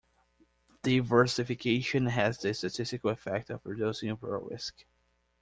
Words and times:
Diversification 0.81 2.07
has 2.07 2.39
the 2.39 2.55
statistical 2.55 3.11
effect 3.11 3.51
of 3.51 3.61
reducing 3.63 4.09
overall 4.09 4.49
risk. 4.49 4.83